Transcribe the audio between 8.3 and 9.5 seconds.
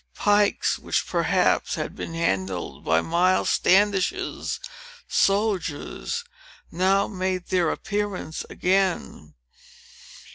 again.